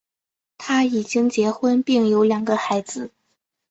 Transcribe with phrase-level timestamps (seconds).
[0.57, 3.11] 他已经结婚并有两个孩子。